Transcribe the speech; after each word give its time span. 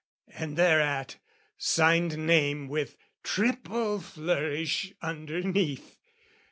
and 0.33 0.57
thereat 0.57 1.17
Signed 1.59 2.17
name 2.17 2.67
with 2.67 2.97
triple 3.21 3.99
flourish 3.99 4.91
underneath. 4.99 5.95